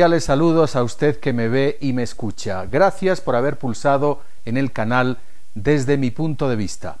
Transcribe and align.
Saludos 0.00 0.76
a 0.76 0.82
usted 0.82 1.20
que 1.20 1.34
me 1.34 1.48
ve 1.48 1.76
y 1.78 1.92
me 1.92 2.02
escucha. 2.02 2.64
Gracias 2.64 3.20
por 3.20 3.36
haber 3.36 3.58
pulsado 3.58 4.22
en 4.46 4.56
el 4.56 4.72
canal 4.72 5.18
desde 5.54 5.98
mi 5.98 6.10
punto 6.10 6.48
de 6.48 6.56
vista. 6.56 7.00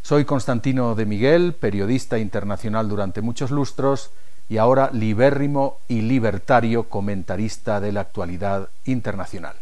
Soy 0.00 0.24
Constantino 0.24 0.94
de 0.94 1.04
Miguel, 1.04 1.52
periodista 1.52 2.18
internacional 2.18 2.88
durante 2.88 3.20
muchos 3.20 3.50
lustros 3.50 4.10
y 4.48 4.56
ahora 4.56 4.88
libérrimo 4.90 5.80
y 5.86 6.00
libertario 6.00 6.84
comentarista 6.84 7.78
de 7.78 7.92
la 7.92 8.00
actualidad 8.00 8.70
internacional. 8.86 9.56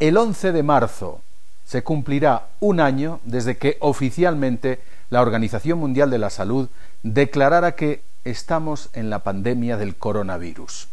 El 0.00 0.16
11 0.16 0.50
de 0.50 0.62
marzo 0.64 1.20
se 1.64 1.84
cumplirá 1.84 2.48
un 2.58 2.80
año 2.80 3.20
desde 3.22 3.56
que 3.56 3.76
oficialmente 3.78 4.80
la 5.10 5.22
Organización 5.22 5.78
Mundial 5.78 6.10
de 6.10 6.18
la 6.18 6.30
Salud 6.30 6.70
declarara 7.04 7.76
que 7.76 8.02
estamos 8.24 8.90
en 8.94 9.10
la 9.10 9.20
pandemia 9.20 9.76
del 9.76 9.94
coronavirus. 9.94 10.88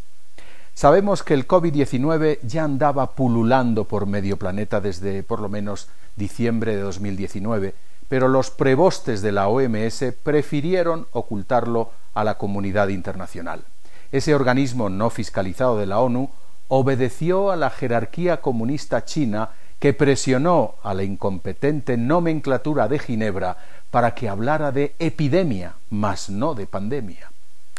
Sabemos 0.76 1.22
que 1.22 1.32
el 1.32 1.48
COVID-19 1.48 2.40
ya 2.42 2.64
andaba 2.64 3.12
pululando 3.12 3.84
por 3.84 4.04
medio 4.04 4.36
planeta 4.36 4.78
desde 4.78 5.22
por 5.22 5.40
lo 5.40 5.48
menos 5.48 5.88
diciembre 6.16 6.76
de 6.76 6.82
2019, 6.82 7.74
pero 8.10 8.28
los 8.28 8.50
prebostes 8.50 9.22
de 9.22 9.32
la 9.32 9.48
OMS 9.48 10.04
prefirieron 10.22 11.06
ocultarlo 11.12 11.92
a 12.12 12.24
la 12.24 12.36
comunidad 12.36 12.88
internacional. 12.88 13.64
Ese 14.12 14.34
organismo 14.34 14.90
no 14.90 15.08
fiscalizado 15.08 15.78
de 15.78 15.86
la 15.86 15.98
ONU 16.00 16.28
obedeció 16.68 17.50
a 17.50 17.56
la 17.56 17.70
jerarquía 17.70 18.42
comunista 18.42 19.06
china 19.06 19.52
que 19.78 19.94
presionó 19.94 20.74
a 20.82 20.92
la 20.92 21.04
incompetente 21.04 21.96
nomenclatura 21.96 22.86
de 22.86 22.98
Ginebra 22.98 23.56
para 23.90 24.14
que 24.14 24.28
hablara 24.28 24.72
de 24.72 24.94
epidemia, 24.98 25.76
mas 25.88 26.28
no 26.28 26.54
de 26.54 26.66
pandemia. 26.66 27.32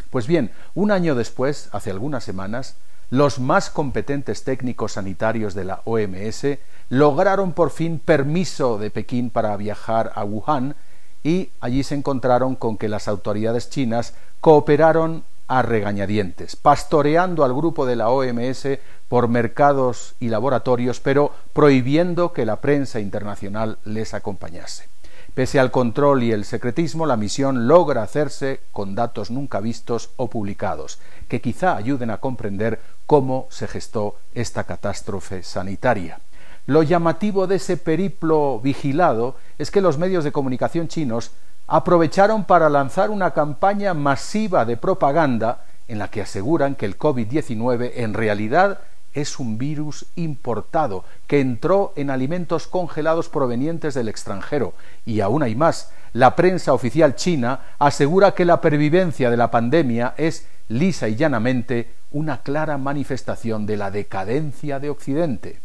Pues 0.09 0.25
bien, 0.25 0.49
un 0.73 0.89
año 0.89 1.13
después, 1.13 1.69
hace 1.73 1.91
algunas 1.91 2.23
semanas, 2.23 2.75
los 3.09 3.39
más 3.39 3.69
competentes 3.69 4.43
técnicos 4.43 4.93
sanitarios 4.93 5.53
de 5.53 5.63
la 5.63 5.81
OMS 5.85 6.57
lograron 6.89 7.53
por 7.53 7.69
fin 7.69 7.99
permiso 7.99 8.77
de 8.77 8.91
Pekín 8.91 9.29
para 9.29 9.55
viajar 9.57 10.11
a 10.15 10.23
Wuhan 10.23 10.75
y 11.23 11.49
allí 11.59 11.83
se 11.83 11.95
encontraron 11.95 12.55
con 12.55 12.77
que 12.77 12.89
las 12.89 13.07
autoridades 13.07 13.69
chinas 13.69 14.13
cooperaron 14.39 15.23
a 15.47 15.61
regañadientes, 15.61 16.55
pastoreando 16.57 17.43
al 17.43 17.53
grupo 17.53 17.85
de 17.85 17.95
la 17.95 18.09
OMS 18.09 18.67
por 19.07 19.29
mercados 19.29 20.15
y 20.19 20.27
laboratorios, 20.27 20.99
pero 20.99 21.31
prohibiendo 21.53 22.33
que 22.33 22.45
la 22.45 22.57
prensa 22.57 22.99
internacional 22.99 23.77
les 23.85 24.13
acompañase. 24.13 24.89
Pese 25.37 25.59
al 25.59 25.69
control 25.69 26.23
y 26.23 26.31
el 26.31 26.45
secretismo, 26.45 27.05
la 27.05 27.15
misión 27.15 27.67
logra 27.67 28.01
hacerse 28.01 28.61
con 28.71 28.95
datos 28.95 29.29
nunca 29.29 29.59
vistos 29.59 30.09
o 30.15 30.31
publicados, 30.31 30.97
que 31.27 31.41
quizá 31.41 31.75
ayuden 31.75 32.09
a 32.09 32.17
comprender 32.17 32.81
cómo 33.05 33.45
se 33.51 33.67
gestó 33.67 34.15
esta 34.33 34.63
catástrofe 34.63 35.43
sanitaria. 35.43 36.21
Lo 36.65 36.81
llamativo 36.81 37.45
de 37.45 37.57
ese 37.57 37.77
periplo 37.77 38.59
vigilado 38.61 39.35
es 39.59 39.69
que 39.69 39.79
los 39.79 39.99
medios 39.99 40.23
de 40.23 40.31
comunicación 40.31 40.87
chinos 40.87 41.29
aprovecharon 41.67 42.45
para 42.45 42.67
lanzar 42.67 43.11
una 43.11 43.29
campaña 43.29 43.93
masiva 43.93 44.65
de 44.65 44.75
propaganda 44.75 45.65
en 45.87 45.99
la 45.99 46.07
que 46.07 46.23
aseguran 46.23 46.73
que 46.73 46.87
el 46.87 46.97
COVID-19 46.97 47.91
en 47.97 48.15
realidad 48.15 48.79
es 49.17 49.39
un 49.39 49.57
virus 49.57 50.05
importado 50.15 51.03
que 51.25 51.39
entró 51.39 51.91
en 51.95 52.11
alimentos 52.11 52.67
congelados 52.67 53.29
provenientes 53.29 53.95
del 53.95 54.09
extranjero. 54.09 54.75
Y 55.07 55.21
aún 55.21 55.41
hay 55.41 55.55
más. 55.55 55.89
La 56.13 56.35
prensa 56.35 56.71
oficial 56.71 57.15
china 57.15 57.61
asegura 57.79 58.35
que 58.35 58.45
la 58.45 58.61
pervivencia 58.61 59.31
de 59.31 59.37
la 59.37 59.49
pandemia 59.49 60.13
es 60.17 60.45
lisa 60.69 61.07
y 61.07 61.15
llanamente 61.15 61.95
una 62.11 62.43
clara 62.43 62.77
manifestación 62.77 63.65
de 63.65 63.77
la 63.77 63.89
decadencia 63.89 64.79
de 64.79 64.91
Occidente. 64.91 65.59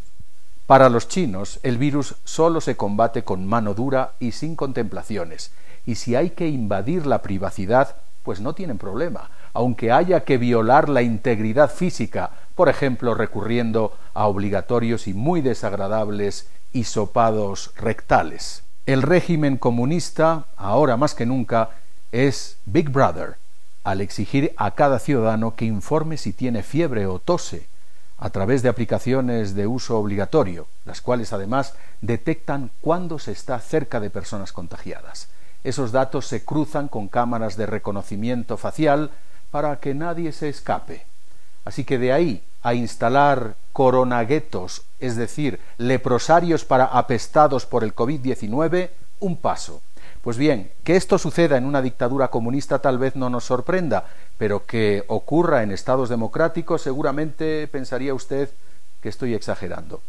Para 0.67 0.89
los 0.89 1.09
chinos, 1.09 1.61
el 1.63 1.77
virus 1.77 2.15
solo 2.25 2.63
se 2.63 2.77
combate 2.77 3.23
con 3.23 3.47
mano 3.47 3.75
dura 3.75 4.13
y 4.19 4.33
sin 4.33 4.57
contemplaciones, 4.57 5.51
y 5.85 5.97
si 5.97 6.15
hay 6.15 6.31
que 6.31 6.49
invadir 6.49 7.05
la 7.05 7.21
privacidad, 7.21 7.97
pues 8.23 8.41
no 8.41 8.55
tienen 8.55 8.79
problema, 8.79 9.29
aunque 9.55 9.93
haya 9.93 10.25
que 10.25 10.39
violar 10.39 10.89
la 10.89 11.03
integridad 11.03 11.71
física, 11.71 12.31
por 12.55 12.69
ejemplo, 12.69 13.15
recurriendo 13.15 13.97
a 14.15 14.27
obligatorios 14.27 15.09
y 15.09 15.15
muy 15.15 15.41
desagradables 15.41 16.49
hisopados 16.73 17.73
rectales. 17.77 18.63
El 18.87 19.03
régimen 19.03 19.57
comunista, 19.59 20.47
ahora 20.57 20.97
más 20.97 21.15
que 21.15 21.27
nunca, 21.27 21.71
es 22.11 22.57
Big 22.67 22.91
Brother, 22.91 23.37
al 23.85 24.01
exigir 24.01 24.53
a 24.57 24.73
cada 24.73 24.99
ciudadano 24.99 25.55
que 25.55 25.65
informe 25.65 26.17
si 26.17 26.33
tiene 26.33 26.63
fiebre 26.63 27.07
o 27.07 27.19
tose, 27.19 27.67
a 28.19 28.31
través 28.31 28.63
de 28.63 28.69
aplicaciones 28.69 29.55
de 29.55 29.67
uso 29.67 29.99
obligatorio, 29.99 30.69
las 30.85 31.01
cuales 31.01 31.33
además 31.33 31.75
detectan 32.01 32.71
cuándo 32.81 33.19
se 33.19 33.33
está 33.33 33.59
cerca 33.59 33.99
de 33.99 34.11
personas 34.11 34.53
contagiadas. 34.53 35.29
Esos 35.65 35.91
datos 35.91 36.27
se 36.27 36.45
cruzan 36.45 36.89
con 36.89 37.09
cámaras 37.09 37.57
de 37.57 37.67
reconocimiento 37.67 38.57
facial 38.57 39.11
para 39.53 39.79
que 39.79 39.95
nadie 39.95 40.33
se 40.33 40.49
escape. 40.49 41.07
Así 41.65 41.85
que 41.85 41.99
de 41.99 42.13
ahí 42.13 42.43
a 42.63 42.75
instalar 42.75 43.55
coronaguetos, 43.73 44.83
es 44.99 45.15
decir, 45.15 45.61
leprosarios 45.79 46.65
para 46.65 46.87
apestados 46.87 47.67
por 47.67 47.85
el 47.85 47.95
COVID-19, 47.95 48.91
un 49.21 49.37
paso. 49.37 49.81
Pues 50.23 50.37
bien, 50.37 50.71
que 50.85 50.97
esto 50.97 51.19
suceda 51.19 51.57
en 51.57 51.65
una 51.65 51.83
dictadura 51.83 52.29
comunista 52.29 52.79
tal 52.79 52.99
vez 52.99 53.15
no 53.15 53.29
nos 53.29 53.45
sorprenda, 53.45 54.07
pero 54.39 54.67
que 54.67 55.05
ocurra 55.09 55.63
en 55.63 55.71
estados 55.71 56.09
democráticos 56.09 56.83
seguramente 56.83 57.69
pensaría 57.69 58.15
usted 58.15 58.49
que 59.01 59.09
estoy 59.09 59.35
exagerando. 59.35 60.01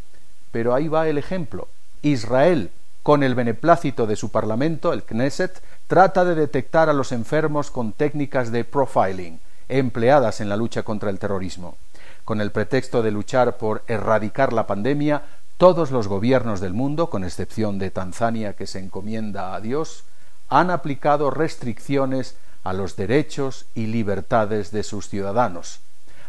Pero 0.51 0.73
ahí 0.73 0.87
va 0.87 1.07
el 1.07 1.17
ejemplo. 1.17 1.67
Israel, 2.03 2.69
con 3.01 3.23
el 3.23 3.35
beneplácito 3.35 4.07
de 4.07 4.15
su 4.15 4.29
parlamento, 4.29 4.93
el 4.93 5.03
Knesset, 5.03 5.61
trata 5.93 6.25
de 6.25 6.33
detectar 6.33 6.89
a 6.89 6.93
los 6.93 7.11
enfermos 7.11 7.69
con 7.69 7.91
técnicas 7.91 8.51
de 8.51 8.65
profiling, 8.65 9.39
empleadas 9.69 10.41
en 10.41 10.49
la 10.49 10.57
lucha 10.57 10.81
contra 10.81 11.11
el 11.11 11.19
terrorismo. 11.19 11.77
Con 12.25 12.41
el 12.41 12.51
pretexto 12.51 13.03
de 13.03 13.11
luchar 13.11 13.57
por 13.57 13.83
erradicar 13.85 14.53
la 14.53 14.65
pandemia, 14.65 15.21
todos 15.59 15.91
los 15.91 16.07
gobiernos 16.07 16.61
del 16.61 16.73
mundo, 16.73 17.11
con 17.11 17.23
excepción 17.23 17.77
de 17.77 17.91
Tanzania 17.91 18.53
que 18.53 18.65
se 18.65 18.79
encomienda 18.79 19.53
a 19.53 19.61
Dios, 19.61 20.03
han 20.49 20.71
aplicado 20.71 21.29
restricciones 21.29 22.37
a 22.63 22.73
los 22.73 22.95
derechos 22.95 23.67
y 23.75 23.85
libertades 23.85 24.71
de 24.71 24.81
sus 24.81 25.09
ciudadanos, 25.09 25.79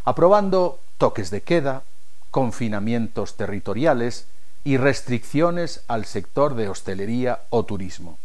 aprobando 0.04 0.78
toques 0.98 1.30
de 1.30 1.40
queda, 1.40 1.84
confinamientos 2.30 3.36
territoriales 3.38 4.26
y 4.62 4.76
restricciones 4.76 5.84
al 5.88 6.04
sector 6.04 6.54
de 6.54 6.68
hostelería 6.68 7.44
o 7.48 7.64
turismo. 7.64 8.18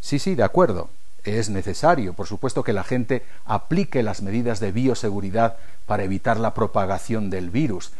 Sí, 0.00 0.18
sí, 0.18 0.34
de 0.34 0.42
acuerdo. 0.42 0.90
Es 1.24 1.50
necesario, 1.50 2.14
por 2.14 2.26
supuesto, 2.26 2.64
que 2.64 2.72
la 2.72 2.84
gente 2.84 3.24
aplique 3.44 4.02
las 4.02 4.22
medidas 4.22 4.58
de 4.58 4.72
bioseguridad 4.72 5.56
para 5.86 6.04
evitar 6.04 6.38
la 6.40 6.54
propagación 6.54 7.28
del 7.28 7.50
virus, 7.50 7.92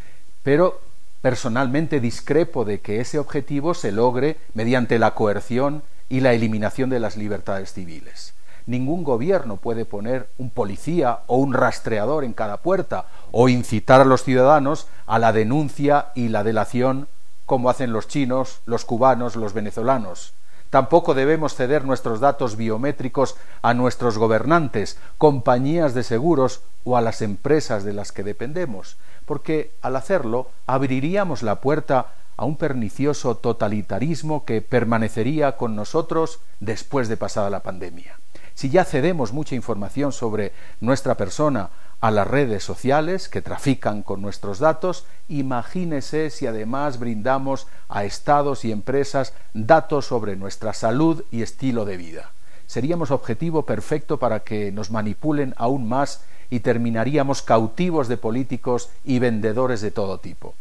pero 0.43 0.81
personalmente 1.21 2.01
discrepo 2.01 2.65
de 2.65 2.81
que 2.81 3.01
ese 3.01 3.19
objetivo 3.19 3.75
se 3.75 3.93
logre 3.93 4.39
mediante 4.55 4.99
la 4.99 5.15
coerción 5.15 5.83
y 6.09 6.21
la 6.21 6.33
eliminación 6.33 6.89
de 6.89 7.01
las 7.01 7.17
libertades 7.17 7.73
civiles. 7.75 8.33
Ningún 8.67 9.05
gobierno 9.05 9.57
puede 9.57 9.85
poner 9.85 10.29
un 10.39 10.51
policía 10.51 11.21
o 11.27 11.37
un 11.37 11.53
rastreador 11.53 12.25
en 12.25 12.33
cada 12.33 12.59
puerta 12.59 13.07
o 13.33 13.49
incitar 13.49 14.01
a 14.01 14.05
los 14.05 14.25
ciudadanos 14.25 14.87
a 15.07 15.19
la 15.19 15.33
denuncia 15.33 16.07
y 16.15 16.29
la 16.29 16.45
delación 16.45 17.09
como 17.47 17.69
hacen 17.69 17.93
los 17.93 18.07
chinos, 18.07 18.61
los 18.65 18.85
cubanos, 18.85 19.35
los 19.35 19.55
venezolanos. 19.55 20.35
Tampoco 20.71 21.15
debemos 21.15 21.55
ceder 21.55 21.85
nuestros 21.85 22.21
datos 22.21 22.57
biométricos 22.57 23.37
a 23.61 23.75
nuestros 23.75 24.19
gobernantes, 24.19 24.99
compañías 25.19 25.95
de 25.95 26.05
seguros 26.05 26.63
o 26.85 26.97
a 26.97 27.01
las 27.01 27.23
empresas 27.23 27.85
de 27.85 27.93
las 27.93 28.13
que 28.13 28.23
dependemos, 28.23 28.97
porque 29.27 29.73
al 29.83 29.97
hacerlo 29.97 30.49
abriríamos 30.67 31.43
la 31.43 31.61
puerta 31.61 32.15
a 32.37 32.45
un 32.45 32.57
pernicioso 32.57 33.37
totalitarismo 33.37 34.45
que 34.45 34.63
permanecería 34.63 35.57
con 35.57 35.77
nosotros 35.77 36.39
después 36.61 37.09
de 37.09 37.17
pasada 37.17 37.51
la 37.51 37.61
pandemia. 37.61 38.19
Si 38.55 38.71
ya 38.71 38.85
cedemos 38.85 39.33
mucha 39.33 39.55
información 39.55 40.13
sobre 40.13 40.53
nuestra 40.81 41.17
persona 41.17 41.71
a 42.01 42.11
las 42.11 42.27
redes 42.27 42.65
sociales 42.65 43.29
que 43.29 43.43
trafican 43.43 44.03
con 44.03 44.23
nuestros 44.23 44.59
datos, 44.59 45.05
imagínese 45.29 46.31
si 46.31 46.47
además 46.47 46.99
brindamos 46.99 47.67
a 47.89 48.05
estados 48.05 48.65
y 48.65 48.73
empresas 48.73 49.35
datos 49.53 50.07
sobre 50.07 50.37
nuestra 50.37 50.73
salud 50.73 51.25
y 51.31 51.43
estilo 51.43 51.85
de 51.85 51.99
vida. 51.99 52.31
Seríamos 52.67 53.11
objetivo 53.11 53.67
perfecto 53.67 54.19
para 54.19 54.41
que 54.41 54.73
nos 54.73 54.91
manipulen 54.91 55.55
aún 55.59 55.89
más 55.89 56.23
y 56.49 56.61
terminaríamos 56.61 57.43
cautivos 57.43 58.09
de 58.09 58.17
políticos 58.17 58.89
y 59.05 59.19
vendedores 59.19 59.81
de 59.81 59.91
todo 59.91 60.19
tipo. 60.19 60.55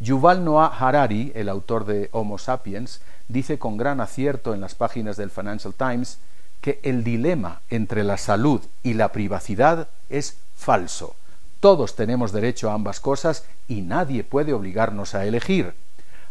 Yuval 0.00 0.44
Noah 0.44 0.72
Harari, 0.78 1.32
el 1.34 1.48
autor 1.48 1.84
de 1.84 2.08
Homo 2.12 2.38
sapiens, 2.38 3.00
dice 3.28 3.58
con 3.58 3.76
gran 3.76 4.00
acierto 4.00 4.54
en 4.54 4.60
las 4.60 4.74
páginas 4.74 5.16
del 5.16 5.30
Financial 5.30 5.74
Times 5.74 6.18
que 6.60 6.80
el 6.82 7.04
dilema 7.04 7.60
entre 7.70 8.04
la 8.04 8.16
salud 8.16 8.60
y 8.82 8.94
la 8.94 9.12
privacidad 9.12 9.88
es 10.08 10.38
falso. 10.58 11.14
Todos 11.60 11.96
tenemos 11.96 12.32
derecho 12.32 12.70
a 12.70 12.74
ambas 12.74 13.00
cosas 13.00 13.44
y 13.68 13.80
nadie 13.80 14.24
puede 14.24 14.52
obligarnos 14.52 15.14
a 15.14 15.24
elegir. 15.24 15.74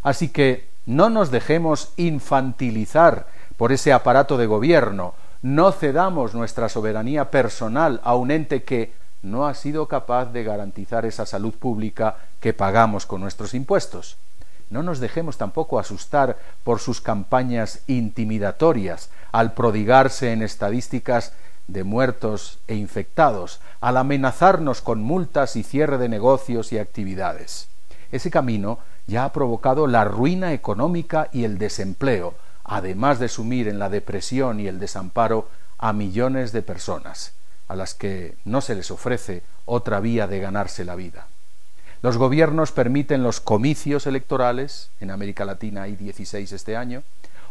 Así 0.04 0.30
que 0.30 0.68
no 0.86 1.10
nos 1.10 1.32
dejemos 1.32 1.92
infantilizar 1.98 3.28
por 3.58 3.72
ese 3.72 3.92
aparato 3.92 4.38
de 4.38 4.46
gobierno, 4.46 5.16
no 5.42 5.72
cedamos 5.72 6.34
nuestra 6.34 6.70
soberanía 6.70 7.32
personal 7.32 8.02
a 8.04 8.16
un 8.16 8.32
ente 8.32 8.64
que 8.64 8.94
no 9.22 9.48
ha 9.48 9.54
sido 9.54 9.88
capaz 9.88 10.26
de 10.32 10.44
garantizar 10.44 11.06
esa 11.06 11.26
salud 11.26 11.54
pública 11.54 12.18
que 12.40 12.54
pagamos 12.54 13.06
con 13.06 13.22
nuestros 13.22 13.54
impuestos. 13.54 14.18
No 14.70 14.84
nos 14.84 15.00
dejemos 15.00 15.38
tampoco 15.38 15.80
asustar 15.80 16.38
por 16.64 16.80
sus 16.80 17.02
campañas 17.02 17.82
intimidatorias 17.88 19.10
al 19.32 19.54
prodigarse 19.54 20.32
en 20.34 20.42
estadísticas 20.42 21.34
de 21.68 21.84
muertos 21.84 22.60
e 22.68 22.76
infectados, 22.76 23.60
al 23.82 23.98
amenazarnos 23.98 24.82
con 24.82 25.02
multas 25.02 25.56
y 25.56 25.64
cierre 25.64 25.98
de 25.98 26.10
negocios 26.10 26.72
y 26.72 26.78
actividades. 26.78 27.68
Ese 28.12 28.32
camino 28.32 28.80
ya 29.06 29.26
ha 29.26 29.34
provocado 29.34 29.88
la 29.88 30.04
ruina 30.06 30.54
económica 30.54 31.30
y 31.32 31.44
el 31.44 31.58
desempleo, 31.58 32.36
además 32.64 33.20
de 33.20 33.30
sumir 33.30 33.68
en 33.68 33.80
la 33.80 33.90
depresión 33.90 34.60
y 34.60 34.68
el 34.68 34.80
desamparo 34.80 35.50
a 35.78 35.94
millones 35.94 36.52
de 36.52 36.62
personas, 36.62 37.34
a 37.68 37.76
las 37.76 37.94
que 37.94 38.36
no 38.46 38.62
se 38.62 38.76
les 38.76 38.92
ofrece 38.92 39.44
otra 39.66 40.00
vía 40.00 40.28
de 40.28 40.40
ganarse 40.40 40.86
la 40.86 40.96
vida. 40.96 41.28
Los 42.02 42.18
gobiernos 42.18 42.72
permiten 42.72 43.24
los 43.24 43.42
comicios 43.42 44.06
electorales, 44.06 44.90
en 45.00 45.10
América 45.12 45.46
Latina 45.46 45.84
hay 45.84 45.96
16 45.96 46.52
este 46.52 46.78
año, 46.78 47.04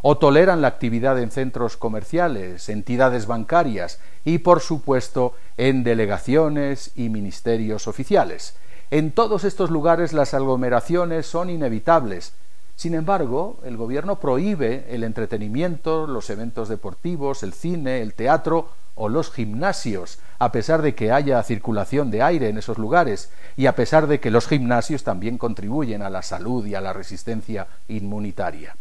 o 0.02 0.18
toleran 0.18 0.60
la 0.62 0.68
actividad 0.68 1.18
en 1.18 1.30
centros 1.30 1.76
comerciales, 1.76 2.68
entidades 2.68 3.26
bancarias 3.26 3.98
y, 4.24 4.38
por 4.38 4.60
supuesto, 4.60 5.34
en 5.56 5.84
delegaciones 5.84 6.92
y 6.94 7.08
ministerios 7.08 7.88
oficiales. 7.88 8.56
En 8.90 9.12
todos 9.12 9.44
estos 9.44 9.70
lugares 9.70 10.12
las 10.12 10.34
aglomeraciones 10.34 11.26
son 11.26 11.50
inevitables, 11.50 12.34
sin 12.76 12.94
embargo, 12.94 13.58
el 13.64 13.78
gobierno 13.78 14.20
prohíbe 14.20 14.84
el 14.90 15.02
entretenimiento, 15.02 16.06
los 16.06 16.28
eventos 16.28 16.68
deportivos, 16.68 17.42
el 17.42 17.54
cine, 17.54 18.02
el 18.02 18.12
teatro 18.12 18.68
o 18.94 19.08
los 19.08 19.32
gimnasios, 19.32 20.18
a 20.38 20.52
pesar 20.52 20.82
de 20.82 20.94
que 20.94 21.10
haya 21.10 21.42
circulación 21.42 22.10
de 22.10 22.22
aire 22.22 22.50
en 22.50 22.58
esos 22.58 22.76
lugares 22.76 23.30
y 23.56 23.64
a 23.64 23.74
pesar 23.74 24.06
de 24.06 24.20
que 24.20 24.30
los 24.30 24.46
gimnasios 24.46 25.04
también 25.04 25.38
contribuyen 25.38 26.02
a 26.02 26.10
la 26.10 26.20
salud 26.20 26.66
y 26.66 26.74
a 26.74 26.82
la 26.82 26.92
resistencia 26.92 27.66
inmunitaria. 27.88 28.76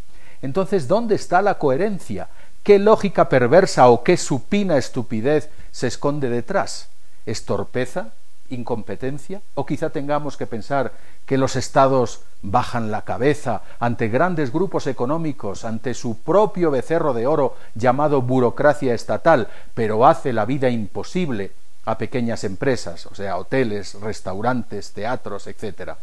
Entonces, 0.46 0.88
¿dónde 0.88 1.16
está 1.16 1.42
la 1.42 1.58
coherencia? 1.58 2.30
¿Qué 2.62 2.78
lógica 2.78 3.30
perversa 3.30 3.90
o 3.90 4.04
qué 4.04 4.16
supina 4.16 4.78
estupidez 4.78 5.50
se 5.72 5.88
esconde 5.88 6.30
detrás? 6.30 6.90
¿Es 7.26 7.46
torpeza? 7.46 8.12
incompetencia? 8.50 9.42
¿O 9.56 9.66
quizá 9.66 9.90
tengamos 9.90 10.38
que 10.38 10.46
pensar 10.46 10.92
que 11.26 11.40
los 11.40 11.56
estados 11.56 12.22
bajan 12.44 12.92
la 12.92 13.02
cabeza 13.02 13.64
ante 13.80 14.08
grandes 14.08 14.54
grupos 14.54 14.86
económicos, 14.86 15.66
ante 15.66 15.96
su 15.96 16.20
propio 16.20 16.70
becerro 16.70 17.16
de 17.16 17.26
oro 17.26 17.56
llamado 17.74 18.22
burocracia 18.22 18.94
estatal, 18.94 19.48
pero 19.74 20.06
hace 20.06 20.32
la 20.32 20.46
vida 20.46 20.70
imposible 20.70 21.54
a 21.86 21.98
pequeñas 21.98 22.44
empresas, 22.44 23.08
o 23.08 23.16
sea, 23.16 23.38
hoteles, 23.38 23.96
restaurantes, 23.96 24.92
teatros, 24.92 25.48
etc. 25.48 25.94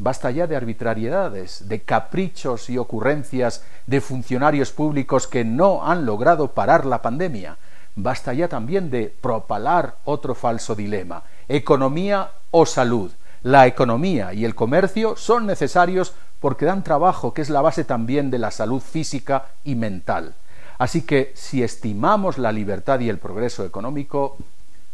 Basta 0.00 0.30
ya 0.30 0.46
de 0.46 0.54
arbitrariedades, 0.54 1.68
de 1.68 1.82
caprichos 1.82 2.70
y 2.70 2.78
ocurrencias 2.78 3.64
de 3.88 4.00
funcionarios 4.00 4.70
públicos 4.70 5.26
que 5.26 5.44
no 5.44 5.84
han 5.84 6.06
logrado 6.06 6.52
parar 6.52 6.86
la 6.86 7.02
pandemia. 7.02 7.56
Basta 7.96 8.32
ya 8.32 8.46
también 8.46 8.90
de 8.90 9.12
propalar 9.20 9.96
otro 10.04 10.36
falso 10.36 10.76
dilema, 10.76 11.24
economía 11.48 12.30
o 12.52 12.64
salud. 12.64 13.10
La 13.42 13.66
economía 13.66 14.32
y 14.32 14.44
el 14.44 14.54
comercio 14.54 15.16
son 15.16 15.46
necesarios 15.46 16.12
porque 16.38 16.64
dan 16.64 16.84
trabajo, 16.84 17.34
que 17.34 17.42
es 17.42 17.50
la 17.50 17.60
base 17.60 17.82
también 17.82 18.30
de 18.30 18.38
la 18.38 18.52
salud 18.52 18.80
física 18.80 19.46
y 19.64 19.74
mental. 19.74 20.34
Así 20.78 21.02
que 21.02 21.32
si 21.34 21.64
estimamos 21.64 22.38
la 22.38 22.52
libertad 22.52 23.00
y 23.00 23.08
el 23.08 23.18
progreso 23.18 23.64
económico, 23.64 24.36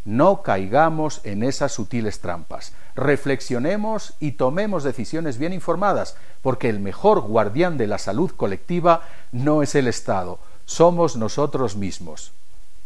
no 0.04 0.42
caigamos 0.42 1.20
en 1.24 1.42
esas 1.42 1.72
sutiles 1.72 2.20
trampas. 2.20 2.72
Reflexionemos 2.94 4.14
y 4.20 4.32
tomemos 4.32 4.84
decisiones 4.84 5.38
bien 5.38 5.52
informadas, 5.52 6.16
porque 6.42 6.68
el 6.68 6.80
mejor 6.80 7.22
guardián 7.22 7.78
de 7.78 7.86
la 7.86 7.98
salud 7.98 8.30
colectiva 8.30 9.02
no 9.32 9.62
es 9.62 9.74
el 9.74 9.88
Estado, 9.88 10.38
somos 10.66 11.16
nosotros 11.16 11.76
mismos. 11.76 12.32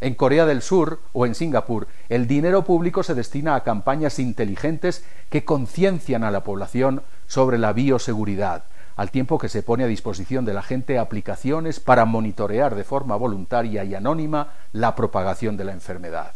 En 0.01 0.15
Corea 0.15 0.47
del 0.47 0.63
Sur 0.63 1.01
o 1.13 1.27
en 1.27 1.35
Singapur, 1.35 1.89
el 2.09 2.29
dinero 2.29 2.63
público 2.65 3.03
se 3.03 3.15
destina 3.15 3.57
a 3.57 3.65
campañas 3.65 4.21
inteligentes 4.21 5.05
que 5.29 5.45
conciencian 5.45 6.23
a 6.23 6.31
la 6.31 6.45
población 6.45 7.03
sobre 7.27 7.59
la 7.59 7.73
bioseguridad, 7.73 8.63
al 8.95 9.11
tiempo 9.11 9.39
que 9.39 9.49
se 9.49 9.65
pone 9.65 9.83
a 9.83 9.89
disposición 9.89 10.45
de 10.45 10.55
la 10.55 10.63
gente 10.63 10.99
aplicaciones 10.99 11.81
para 11.81 12.05
monitorear 12.05 12.77
de 12.77 12.85
forma 12.85 13.17
voluntaria 13.17 13.83
y 13.83 13.97
anónima 13.97 14.53
la 14.73 14.95
propagación 14.95 15.57
de 15.57 15.65
la 15.65 15.73
enfermedad. 15.73 16.33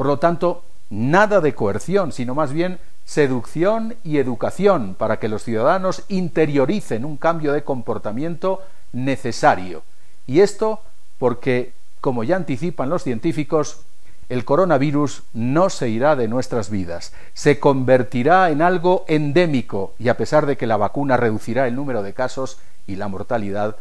Por 0.00 0.06
lo 0.06 0.18
tanto, 0.18 0.64
nada 0.88 1.42
de 1.42 1.54
coerción, 1.54 2.12
sino 2.12 2.34
más 2.34 2.54
bien 2.54 2.78
seducción 3.04 3.96
y 4.02 4.16
educación 4.16 4.94
para 4.94 5.18
que 5.18 5.28
los 5.28 5.44
ciudadanos 5.44 6.04
interioricen 6.08 7.04
un 7.04 7.18
cambio 7.18 7.52
de 7.52 7.64
comportamiento 7.64 8.62
necesario. 8.94 9.82
Y 10.26 10.40
esto 10.40 10.80
porque 11.18 11.74
como 12.00 12.24
ya 12.24 12.36
anticipan 12.36 12.88
los 12.88 13.02
científicos, 13.02 13.82
el 14.30 14.46
coronavirus 14.46 15.22
no 15.34 15.68
se 15.68 15.90
irá 15.90 16.16
de 16.16 16.28
nuestras 16.28 16.70
vidas, 16.70 17.12
se 17.34 17.60
convertirá 17.60 18.48
en 18.48 18.62
algo 18.62 19.04
endémico 19.06 19.92
y 19.98 20.08
a 20.08 20.16
pesar 20.16 20.46
de 20.46 20.56
que 20.56 20.66
la 20.66 20.78
vacuna 20.78 21.18
reducirá 21.18 21.68
el 21.68 21.76
número 21.76 22.02
de 22.02 22.14
casos 22.14 22.58
y 22.86 22.96
la 22.96 23.08
mortalidad, 23.08 23.76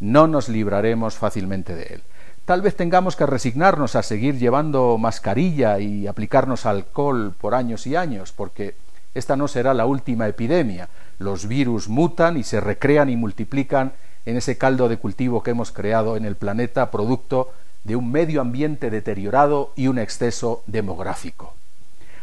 no 0.00 0.26
nos 0.26 0.50
libraremos 0.50 1.14
fácilmente 1.14 1.74
de 1.74 1.84
él. 1.84 2.02
Tal 2.44 2.60
vez 2.60 2.74
tengamos 2.74 3.14
que 3.14 3.24
resignarnos 3.24 3.94
a 3.94 4.02
seguir 4.02 4.36
llevando 4.36 4.98
mascarilla 4.98 5.78
y 5.78 6.08
aplicarnos 6.08 6.66
alcohol 6.66 7.34
por 7.40 7.54
años 7.54 7.86
y 7.86 7.94
años, 7.94 8.32
porque 8.32 8.74
esta 9.14 9.36
no 9.36 9.46
será 9.46 9.74
la 9.74 9.86
última 9.86 10.26
epidemia. 10.26 10.88
Los 11.18 11.46
virus 11.46 11.88
mutan 11.88 12.36
y 12.36 12.42
se 12.42 12.60
recrean 12.60 13.10
y 13.10 13.16
multiplican 13.16 13.92
en 14.26 14.36
ese 14.36 14.58
caldo 14.58 14.88
de 14.88 14.96
cultivo 14.96 15.42
que 15.42 15.52
hemos 15.52 15.70
creado 15.70 16.16
en 16.16 16.24
el 16.24 16.34
planeta 16.34 16.90
producto 16.90 17.52
de 17.84 17.94
un 17.94 18.10
medio 18.10 18.40
ambiente 18.40 18.90
deteriorado 18.90 19.72
y 19.76 19.86
un 19.86 19.98
exceso 19.98 20.62
demográfico. 20.66 21.54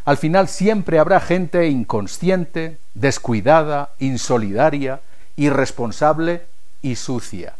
Al 0.04 0.18
final 0.18 0.48
siempre 0.48 1.00
habrá 1.00 1.20
gente 1.20 1.68
inconsciente, 1.68 2.78
descuidada, 2.94 3.92
insolidaria, 4.00 5.02
irresponsable 5.36 6.44
y 6.82 6.96
sucia. 6.96 7.59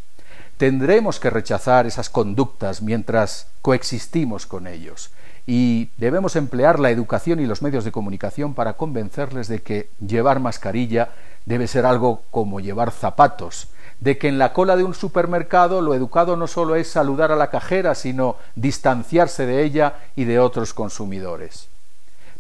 Tendremos 0.60 1.22
que 1.22 1.30
rechazar 1.30 1.88
esas 1.88 2.10
conductas 2.10 2.82
mientras 2.82 3.48
coexistimos 3.62 4.46
con 4.46 4.68
ellos 4.68 5.10
y 5.48 5.90
debemos 5.96 6.36
emplear 6.36 6.82
la 6.82 6.90
educación 6.90 7.40
y 7.40 7.46
los 7.46 7.62
medios 7.62 7.86
de 7.86 7.94
comunicación 7.94 8.54
para 8.54 8.74
convencerles 8.74 9.48
de 9.48 9.62
que 9.62 9.90
llevar 10.06 10.42
mascarilla 10.42 11.12
debe 11.46 11.66
ser 11.66 11.86
algo 11.86 12.24
como 12.30 12.60
llevar 12.60 12.92
zapatos, 12.92 13.70
de 14.02 14.18
que 14.18 14.28
en 14.28 14.38
la 14.38 14.52
cola 14.52 14.76
de 14.76 14.84
un 14.84 14.94
supermercado 14.94 15.80
lo 15.80 15.94
educado 15.94 16.36
no 16.36 16.46
solo 16.46 16.76
es 16.76 16.90
saludar 16.90 17.32
a 17.32 17.38
la 17.38 17.50
cajera, 17.50 17.96
sino 17.96 18.36
distanciarse 18.56 19.46
de 19.46 19.64
ella 19.64 19.94
y 20.18 20.26
de 20.26 20.40
otros 20.40 20.74
consumidores. 20.74 21.70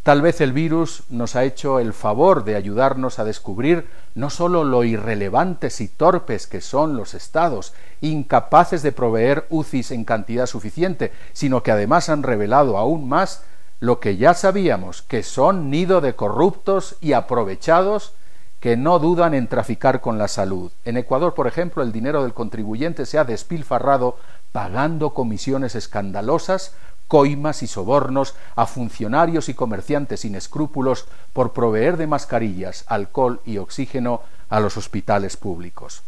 Tal 0.10 0.24
vez 0.24 0.42
el 0.42 0.54
virus 0.54 1.04
nos 1.10 1.36
ha 1.36 1.44
hecho 1.44 1.80
el 1.80 1.94
favor 1.94 2.44
de 2.44 2.56
ayudarnos 2.56 3.20
a 3.20 3.26
descubrir 3.26 3.88
no 4.16 4.32
sólo 4.32 4.64
lo 4.64 4.84
irrelevantes 4.84 5.82
y 5.82 5.88
torpes 5.88 6.48
que 6.48 6.62
son 6.62 6.98
los 6.98 7.14
estados, 7.14 7.76
incapaces 8.02 8.82
de 8.82 8.92
proveer 8.92 9.46
UCIs 9.52 9.92
en 9.92 10.06
cantidad 10.06 10.48
suficiente, 10.48 11.12
sino 11.32 11.62
que 11.62 11.70
además 11.70 12.10
han 12.10 12.24
revelado 12.24 12.80
aún 12.80 13.08
más 13.08 13.44
lo 13.80 14.00
que 14.00 14.18
ya 14.18 14.34
sabíamos, 14.34 15.04
que 15.04 15.22
son 15.22 15.70
nido 15.70 16.02
de 16.02 16.16
corruptos 16.16 16.98
y 17.02 17.14
aprovechados 17.14 18.14
que 18.60 18.78
no 18.78 18.98
dudan 18.98 19.36
en 19.36 19.48
traficar 19.48 20.02
con 20.02 20.18
la 20.18 20.28
salud. 20.28 20.72
En 20.86 20.98
Ecuador, 20.98 21.36
por 21.36 21.46
ejemplo, 21.46 21.84
el 21.84 21.92
dinero 21.92 22.24
del 22.24 22.34
contribuyente 22.34 23.06
se 23.06 23.20
ha 23.20 23.26
despilfarrado 23.26 24.18
pagando 24.52 25.14
comisiones 25.14 25.76
escandalosas, 25.76 26.74
coimas 27.10 27.64
y 27.64 27.68
sobornos 27.68 28.36
a 28.56 28.68
funcionarios 28.68 29.50
y 29.50 29.56
comerciantes 29.56 30.22
sin 30.22 30.36
escrúpulos 30.36 31.08
por 31.34 31.52
proveer 31.52 31.98
de 31.98 32.08
mascarillas, 32.08 32.86
alcohol 32.88 33.42
y 33.46 33.58
oxígeno 33.58 34.22
a 34.48 34.60
los 34.62 34.78
hospitales 34.78 35.36
públicos. 35.36 36.04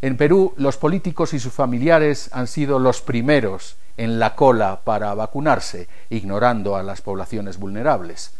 En 0.00 0.16
Perú, 0.16 0.54
los 0.56 0.76
políticos 0.76 1.34
y 1.34 1.40
sus 1.40 1.52
familiares 1.52 2.30
han 2.32 2.46
sido 2.46 2.78
los 2.78 3.02
primeros 3.02 3.76
en 3.96 4.18
la 4.18 4.36
cola 4.36 4.80
para 4.84 5.12
vacunarse, 5.14 5.88
ignorando 6.08 6.76
a 6.76 6.82
las 6.82 7.00
poblaciones 7.00 7.58
vulnerables. 7.58 8.32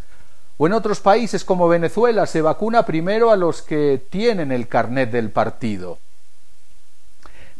O 0.56 0.68
en 0.68 0.72
otros 0.72 1.00
países 1.00 1.44
como 1.44 1.68
Venezuela 1.68 2.26
se 2.26 2.42
vacuna 2.42 2.86
primero 2.86 3.32
a 3.32 3.36
los 3.36 3.60
que 3.60 4.00
tienen 4.08 4.52
el 4.52 4.68
carnet 4.68 5.10
del 5.10 5.30
partido. 5.30 5.98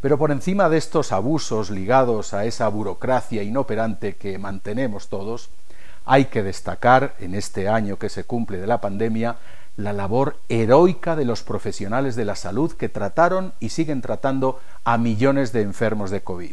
Pero 0.05 0.19
por 0.19 0.33
encima 0.33 0.69
de 0.69 0.77
estos 0.77 1.13
abusos 1.13 1.71
ligados 1.71 2.35
a 2.35 2.45
esa 2.45 2.69
burocracia 2.69 3.43
inoperante 3.43 4.17
que 4.17 4.37
mantenemos 4.37 5.09
todos, 5.09 5.49
hay 6.05 6.27
que 6.27 6.43
destacar 6.43 7.15
en 7.21 7.35
este 7.35 7.71
año 7.71 7.99
que 7.99 8.11
se 8.11 8.25
cumple 8.25 8.59
de 8.59 8.67
la 8.67 8.83
pandemia 8.83 9.37
la 9.79 9.95
labor 9.95 10.37
heroica 10.51 11.17
de 11.17 11.25
los 11.25 11.43
profesionales 11.43 12.17
de 12.17 12.27
la 12.27 12.37
salud 12.37 12.73
que 12.73 12.91
trataron 12.91 13.55
y 13.61 13.71
siguen 13.71 14.03
tratando 14.03 14.61
a 14.85 14.99
millones 14.99 15.53
de 15.55 15.63
enfermos 15.63 16.11
de 16.11 16.21
COVID, 16.21 16.53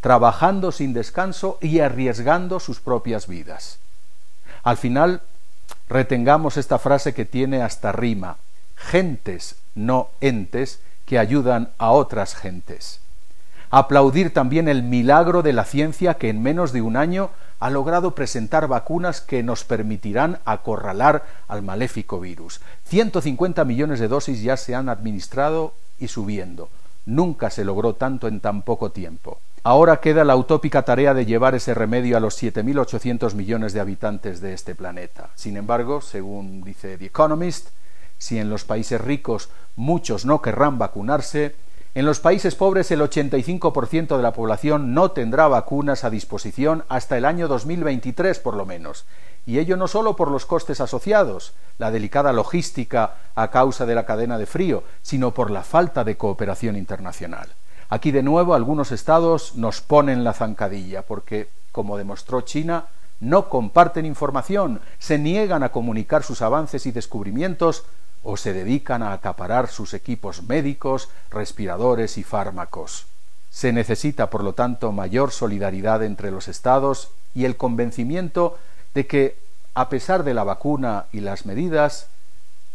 trabajando 0.00 0.72
sin 0.72 0.94
descanso 0.94 1.58
y 1.60 1.80
arriesgando 1.80 2.58
sus 2.58 2.80
propias 2.80 3.26
vidas. 3.26 3.80
Al 4.62 4.78
final, 4.78 5.20
retengamos 5.90 6.56
esta 6.56 6.78
frase 6.78 7.12
que 7.12 7.26
tiene 7.26 7.60
hasta 7.60 7.92
rima, 7.92 8.38
gentes, 8.76 9.56
no 9.74 10.08
entes, 10.22 10.80
que 11.08 11.18
ayudan 11.18 11.70
a 11.78 11.90
otras 11.90 12.34
gentes. 12.34 13.00
Aplaudir 13.70 14.34
también 14.34 14.68
el 14.68 14.82
milagro 14.82 15.42
de 15.42 15.54
la 15.54 15.64
ciencia 15.64 16.14
que 16.14 16.28
en 16.28 16.42
menos 16.42 16.72
de 16.72 16.82
un 16.82 16.96
año 16.96 17.30
ha 17.60 17.70
logrado 17.70 18.14
presentar 18.14 18.68
vacunas 18.68 19.22
que 19.22 19.42
nos 19.42 19.64
permitirán 19.64 20.38
acorralar 20.44 21.24
al 21.48 21.62
maléfico 21.62 22.20
virus. 22.20 22.60
150 22.84 23.64
millones 23.64 24.00
de 24.00 24.08
dosis 24.08 24.42
ya 24.42 24.58
se 24.58 24.74
han 24.74 24.90
administrado 24.90 25.72
y 25.98 26.08
subiendo. 26.08 26.68
Nunca 27.06 27.48
se 27.48 27.64
logró 27.64 27.94
tanto 27.94 28.28
en 28.28 28.40
tan 28.40 28.60
poco 28.60 28.90
tiempo. 28.90 29.40
Ahora 29.64 30.00
queda 30.00 30.24
la 30.24 30.36
utópica 30.36 30.82
tarea 30.82 31.14
de 31.14 31.24
llevar 31.24 31.54
ese 31.54 31.72
remedio 31.72 32.18
a 32.18 32.20
los 32.20 32.40
7.800 32.40 33.32
millones 33.32 33.72
de 33.72 33.80
habitantes 33.80 34.42
de 34.42 34.52
este 34.52 34.74
planeta. 34.74 35.30
Sin 35.34 35.56
embargo, 35.56 36.02
según 36.02 36.62
dice 36.62 36.98
The 36.98 37.06
Economist, 37.06 37.70
si 38.18 38.38
en 38.38 38.50
los 38.50 38.64
países 38.64 39.00
ricos 39.00 39.48
muchos 39.76 40.24
no 40.24 40.42
querrán 40.42 40.78
vacunarse, 40.78 41.54
en 41.94 42.04
los 42.04 42.20
países 42.20 42.54
pobres 42.54 42.90
el 42.90 43.00
85% 43.00 44.16
de 44.16 44.22
la 44.22 44.32
población 44.32 44.94
no 44.94 45.10
tendrá 45.10 45.48
vacunas 45.48 46.04
a 46.04 46.10
disposición 46.10 46.84
hasta 46.88 47.16
el 47.16 47.24
año 47.24 47.48
2023 47.48 48.38
por 48.40 48.54
lo 48.54 48.66
menos, 48.66 49.06
y 49.46 49.58
ello 49.58 49.76
no 49.76 49.88
solo 49.88 50.14
por 50.14 50.30
los 50.30 50.44
costes 50.44 50.80
asociados, 50.80 51.54
la 51.78 51.90
delicada 51.90 52.32
logística 52.32 53.14
a 53.34 53.50
causa 53.50 53.86
de 53.86 53.94
la 53.94 54.04
cadena 54.04 54.36
de 54.36 54.44
frío, 54.44 54.84
sino 55.00 55.32
por 55.32 55.50
la 55.50 55.62
falta 55.62 56.04
de 56.04 56.16
cooperación 56.16 56.76
internacional. 56.76 57.48
Aquí 57.88 58.10
de 58.10 58.22
nuevo 58.22 58.54
algunos 58.54 58.92
estados 58.92 59.54
nos 59.54 59.80
ponen 59.80 60.22
la 60.22 60.34
zancadilla 60.34 61.02
porque, 61.02 61.48
como 61.72 61.96
demostró 61.96 62.42
China, 62.42 62.88
no 63.20 63.48
comparten 63.48 64.04
información, 64.04 64.80
se 64.98 65.18
niegan 65.18 65.62
a 65.62 65.70
comunicar 65.70 66.22
sus 66.22 66.42
avances 66.42 66.84
y 66.84 66.92
descubrimientos 66.92 67.84
o 68.22 68.36
se 68.36 68.52
dedican 68.52 69.02
a 69.02 69.12
acaparar 69.12 69.68
sus 69.68 69.94
equipos 69.94 70.42
médicos, 70.42 71.08
respiradores 71.30 72.18
y 72.18 72.24
fármacos. 72.24 73.06
Se 73.50 73.72
necesita, 73.72 74.30
por 74.30 74.44
lo 74.44 74.52
tanto, 74.52 74.92
mayor 74.92 75.30
solidaridad 75.30 76.02
entre 76.02 76.30
los 76.30 76.48
Estados 76.48 77.10
y 77.34 77.44
el 77.44 77.56
convencimiento 77.56 78.58
de 78.94 79.06
que, 79.06 79.38
a 79.74 79.88
pesar 79.88 80.24
de 80.24 80.34
la 80.34 80.44
vacuna 80.44 81.06
y 81.12 81.20
las 81.20 81.46
medidas, 81.46 82.08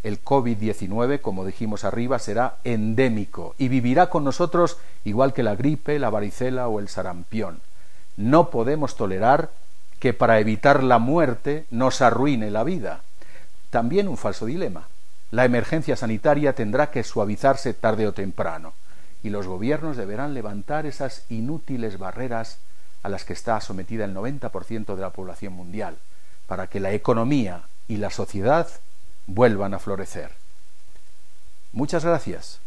el 0.04 0.24
COVID-19, 0.24 1.22
como 1.22 1.46
dijimos 1.46 1.84
arriba, 1.84 2.20
será 2.20 2.58
endémico 2.64 3.56
y 3.58 3.68
vivirá 3.68 4.10
con 4.10 4.24
nosotros 4.24 4.78
igual 5.06 5.34
que 5.34 5.44
la 5.44 5.56
gripe, 5.56 6.00
la 6.00 6.10
varicela 6.10 6.68
o 6.68 6.80
el 6.80 6.90
sarampión. 6.90 7.62
No 8.18 8.50
podemos 8.50 8.96
tolerar 8.96 9.50
que 10.00 10.14
para 10.14 10.40
evitar 10.40 10.84
la 10.84 11.00
muerte 11.00 11.66
nos 11.72 12.02
arruine 12.02 12.52
la 12.52 12.64
vida. 12.64 13.02
También 13.70 14.08
un 14.08 14.18
falso 14.18 14.46
dilema 14.46 14.88
la 15.34 15.46
emergencia 15.46 15.96
sanitaria 15.96 16.54
tendrá 16.54 16.92
que 16.92 17.04
suavizarse 17.04 17.74
tarde 17.74 18.06
o 18.08 18.14
temprano, 18.14 18.74
y 19.24 19.32
los 19.32 19.48
gobiernos 19.48 19.98
deberán 19.98 20.36
levantar 20.36 20.86
esas 20.86 21.26
inútiles 21.28 21.98
barreras 21.98 22.60
a 23.02 23.10
las 23.10 23.26
que 23.26 23.34
está 23.34 23.60
sometida 23.60 24.06
el 24.06 24.14
90% 24.14 24.94
de 24.94 25.02
la 25.02 25.10
población 25.10 25.54
mundial, 25.54 25.98
para 26.46 26.68
que 26.68 26.80
la 26.80 26.92
economía 26.92 27.64
y 27.88 27.98
la 27.98 28.12
sociedad 28.12 28.68
vuelvan 29.26 29.74
a 29.74 29.80
florecer. 29.80 30.30
Muchas 31.72 32.06
gracias. 32.06 32.60